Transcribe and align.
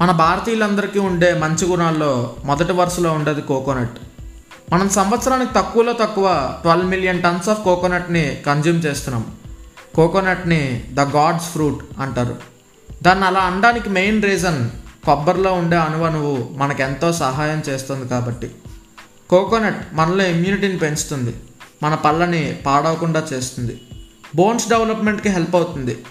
మన 0.00 0.10
భారతీయులందరికీ 0.10 0.98
ఉండే 0.98 1.34
మంచి 1.34 1.66
గుణాల్లో 1.66 2.36
మొదటి 2.44 2.72
వరుసలో 2.72 3.12
ఉండేది 3.12 3.42
కోకోనట్. 3.42 3.98
మనం 4.72 4.88
సంవత్సరానికి 4.88 5.54
తక్కువలో 5.54 5.92
తక్కువ 5.92 6.58
ట్వెల్వ్ 6.62 6.86
మిలియన్ 6.86 7.22
టన్స్ 7.22 7.48
ఆఫ్ 7.48 7.62
కోకోనట్ని 7.62 8.42
కన్జ్యూమ్ 8.46 8.82
చేస్తున్నాం. 8.86 9.26
కోకోనట్ని 9.94 10.84
ద 10.92 11.00
గాడ్స్ 11.00 11.46
ఫ్రూట్ 11.46 11.84
అంటారు. 12.00 12.36
దాన్ని 13.02 13.24
అలా 13.24 13.40
అనడానికి 13.40 13.88
మెయిన్ 13.88 14.22
రీజన్ 14.22 14.70
కొబ్బరిలో 15.04 15.52
ఉండే 15.52 15.76
అణువణువు 15.76 16.48
మనకు 16.52 16.82
ఎంతో 16.82 17.12
సహాయం 17.12 17.62
చేస్తుంది 17.68 18.08
కాబట్టి. 18.08 18.50
కోకోనట్ 19.30 19.86
మనలో 19.92 20.26
ఇమ్యూనిటీని 20.26 20.78
పెంచుతుంది. 20.78 21.34
మన 21.82 21.94
పళ్ళని 21.94 22.58
పాడవకుండా 22.66 23.26
చేస్తుంది. 23.32 23.80
బోన్స్ 24.36 24.68
డెవలప్మెంట్కి 24.68 25.28
హెల్ప్ 25.28 25.56
అవుతుంది. 25.56 26.04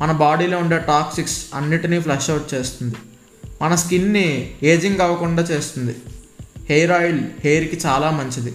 మన 0.00 0.12
బాడీలో 0.12 0.58
ఉండే 0.58 0.78
టాక్సిక్స్ 0.78 1.46
అన్నిటినీ 1.54 2.00
ఫ్లష్ 2.00 2.30
అవుట్ 2.30 2.54
చేస్తుంది. 2.54 2.94
మన 3.62 3.74
స్కిన్ని 3.74 4.54
ఏజింగ్ 4.62 5.00
అవ్వకుండా 5.00 5.42
చేస్తుంది. 5.42 5.96
హెయిర్ 6.70 6.92
ఆయిల్ 6.92 7.20
హెయిర్కి 7.44 7.86
చాలా 7.86 8.10
మంచిది. 8.10 8.54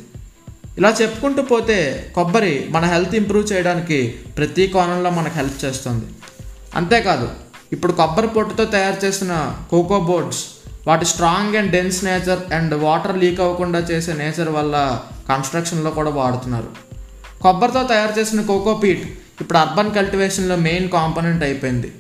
ఇలా 0.78 0.96
చెప్పుకుంటూ 1.02 1.42
పోతే 1.42 2.12
కొబ్బరి 2.16 2.68
మన 2.70 2.86
హెల్త్ 2.86 3.16
ఇంప్రూవ్ 3.16 3.54
చేయడానికి 3.54 4.08
ప్రతి 4.38 4.68
కోణంలో 4.68 5.10
మనకు 5.10 5.36
హెల్ప్ 5.36 5.66
చేస్తుంది. 5.66 6.06
అంతేకాదు 6.76 7.30
ఇప్పుడు 7.72 7.92
కొబ్బరి 7.92 8.28
పొట్టుతో 8.28 8.66
తయారు 8.66 9.06
చేసిన 9.06 9.58
కోకో 9.72 10.00
బోర్డ్స్ 10.00 10.46
వాటి 10.88 11.06
strong 11.06 11.56
and 11.56 11.72
dense 11.72 12.04
nature 12.04 12.54
and 12.54 12.74
water 12.74 13.18
leak 13.18 13.40
అవ్వకుండా 13.40 13.80
చేసే 13.80 14.14
నేచర్ 14.14 14.50
వల్ల 14.50 15.02
కన్స్ట్రక్షన్లో 15.30 15.92
కూడా 15.92 16.10
వాడుతున్నారు. 16.10 16.70
కొబ్బరితో 17.42 17.84
తయారు 17.84 18.20
చేసిన 18.20 18.42
కోకో 18.42 18.74
పీట్ 18.74 19.04
ఇప్పుడు 19.42 19.58
అర్బన్ 19.58 19.96
కల్టివేషన్లో 19.96 20.56
మెయిన్ 20.56 20.90
కాంపోనెంట్ 20.90 21.44
అయిపోయింది. 21.44 21.92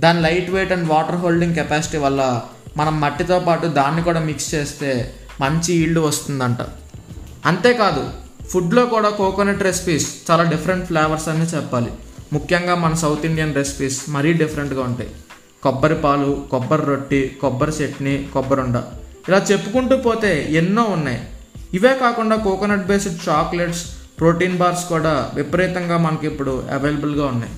దాని 0.00 0.22
light 0.22 0.50
weight 0.50 0.72
and 0.72 0.88
water 0.88 1.16
holding 1.16 1.54
capacity 1.54 1.98
వల్ల 1.98 2.42
మనం 2.76 3.00
మట్టితో 3.00 3.38
పాటు 3.38 3.66
దాన్ని 3.66 4.02
కూడా 4.02 4.20
మిక్స్ 4.20 4.54
చేస్తే 4.54 5.14
మంచి 5.40 5.74
ఈల్డ్ 5.74 5.98
వస్తుందంట. 5.98 6.58
అంతేకాదు 7.46 8.10
ఫుడ్లో 8.50 8.86
కూడా 8.86 9.08
కోకోనట్ 9.10 9.62
రెసిపీస్ 9.62 10.30
చాలా 10.30 10.42
డిఫరెంట్ 10.42 10.86
ఫ్లేవర్స్ 10.86 11.28
అని 11.28 11.44
చెప్పాలి. 11.44 11.90
ముఖ్యంగా 12.32 12.74
మన 12.74 12.94
సౌత్ 12.94 13.26
ఇండియన్ 13.26 13.54
రెసిపీస్ 13.54 14.10
మరీ 14.10 14.32
డిఫరెంట్గా 14.32 14.82
ఉంటాయి. 14.82 15.10
కొబ్బరి 15.62 15.94
పాలు 15.94 16.44
కొబ్బరి 16.50 16.84
రొట్టి 16.86 17.38
కొబ్బరి 17.40 17.70
చట్నీ 17.70 18.28
కొబ్బరి 18.34 18.60
ఉండ. 18.60 18.76
ఇలా 19.28 19.38
చెప్పుకుంటూ 19.38 19.96
పోతే 19.96 20.52
ఎన్నో 20.52 20.82
ఉన్నాయి. 20.82 21.20
ఇవే 21.74 21.98
కాకుండా 22.00 22.36
coconut 22.36 22.86
based 22.86 23.28
chocolates 23.28 23.84
protein 24.20 24.56
bars 24.56 24.84
కూడా 24.84 25.30
విపరీతంగా 25.34 25.98
మనకి 25.98 26.26
ఇప్పుడు 26.26 26.64
అవైలబుల్గా 26.72 27.26
ఉన్నాయి. 27.26 27.52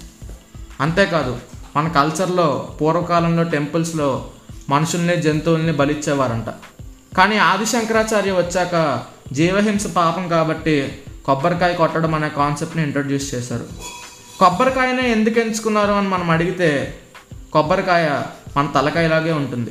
అంతేకాదు 0.81 1.39
మన 1.79 1.89
కల్చర్లో 1.89 2.69
పూర్వకాలంలో 2.81 3.43
టెంపుల్స్లో 3.43 4.31
మనుషుల్ని 4.69 5.23
జంతువుల్ని 5.23 5.73
బలిచ్చేవారంట. 5.73 6.47
కానీ 7.17 7.39
ఆది 7.39 7.67
శంకరాచార్య 7.67 8.33
వచ్చాక 8.33 9.03
జీవహింస 9.33 9.87
పాపం 9.87 10.29
కాబట్టి 10.29 10.99
కొబ్బరికాయ 11.25 11.75
కొట్టడం 11.75 12.15
అనే 12.15 12.29
కాన్సెప్ట్ని 12.29 12.83
ఇంట్రడ్యూస్ 12.83 13.35
చేశారు. 13.35 13.67
కొబ్బరికాయనే 14.39 15.13
ఎందుకు 15.13 15.39
ఎంచుకున్నారు 15.39 15.93
అని 15.93 16.09
మనం 16.09 16.31
అడిగితే 16.31 16.99
కొబ్బరికాయ 17.53 18.23
మన 18.57 18.69
తలకాయలాగే 18.75 19.33
ఉంటుంది. 19.33 19.71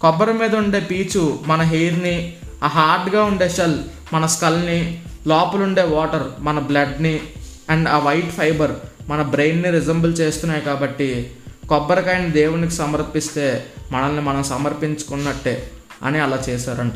కొబ్బరి 0.00 0.32
మీద 0.32 0.56
ఉండే 0.56 0.80
పీచు 0.80 1.38
మన 1.46 1.62
హెయిర్ని 1.62 2.32
ఆ 2.64 2.66
హార్డ్గా 2.66 3.24
ఉండే 3.24 3.48
షెల్ 3.48 3.78
మన 4.12 4.26
స్కల్ని 4.26 5.02
లోపల 5.26 5.62
ఉండే 5.62 5.82
వాటర్ 5.82 6.22
మన 6.40 6.58
బ్లడ్ని 6.58 7.20
అండ్ 7.70 7.88
ఆ 7.88 7.98
వైట్ 7.98 8.30
ఫైబర్ 8.30 8.72
మన 9.10 9.22
బ్రెయిన్ని 9.22 9.70
రిజంబుల్ 9.70 10.18
చేస్తున్నాయి 10.20 10.62
కాబట్టి 10.62 11.34
కొబ్బరికాయని 11.68 12.30
దేవునికి 12.30 12.72
సమర్పిస్తే 12.72 13.66
మనల్ని 13.92 14.20
మనం 14.20 14.42
సమర్పించుకున్నట్టే 14.42 15.70
అని 16.02 16.18
అలా 16.18 16.42
చేశారంట. 16.48 16.92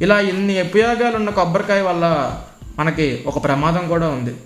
ఇలా 0.00 0.20
ఇన్ని 0.20 0.62
ఉపయోగాలు 0.62 1.16
ఉన్న 1.16 1.30
కొబ్బరికాయ 1.30 1.80
వల్ల 1.80 2.38
మనకి 2.78 3.24
ఒక 3.26 3.44
ప్రమాదం 3.44 3.88
కూడా 3.88 4.08
ఉంది. 4.08 4.36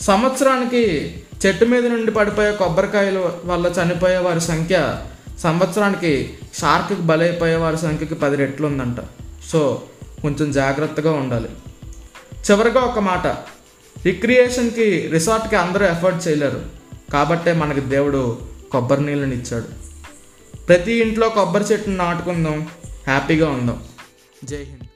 సంవత్సరానికి 0.00 1.14
చెట్టు 1.46 1.64
మీద 1.64 1.86
నుండి 1.86 2.10
పడిపోయే 2.10 2.52
కొబ్బరికాయల 2.52 3.30
వల్ల 3.44 3.66
చనిపోయే 3.66 4.16
వారి 4.16 4.40
సంఖ్య 4.40 4.98
సంవత్సరానికి 5.38 6.34
షార్క్కి 6.60 7.02
బలైపోయే 7.02 7.54
వారి 7.54 7.78
సంఖ్యకి 7.78 8.14
పది 8.14 8.36
రెట్లు 8.36 8.66
ఉందంట. 8.66 8.96
సో 9.50 9.82
కొంచెం 10.22 10.52
జాగ్రత్తగా 10.52 11.12
ఉండాలి. 11.12 11.48
చివరిగా 12.50 12.80
ఒక 12.80 12.98
మాట. 12.98 13.53
రిక్రియేషన్కి 14.06 15.08
రిసార్ట్కి 15.08 15.56
అందరూ 15.56 15.86
ఎఫర్ట్ 15.86 16.28
చేయలేరు. 16.28 16.62
కాబట్టే 17.12 17.52
మనకి 17.52 17.80
దేవుడు 17.80 18.38
కొబ్బరి 18.72 19.06
నీళ్ళని 19.06 19.36
ఇచ్చాడు. 19.36 19.64
ప్రతి 20.66 20.92
ఇంట్లో 20.92 21.28
కొబ్బరి 21.28 21.64
చెట్టును 21.64 21.96
నాటుకుందాం 21.96 22.68
హ్యాపీగా 23.06 23.50
ఉందాం. 23.50 23.84
జై 24.44 24.56
హింద్. 24.56 24.93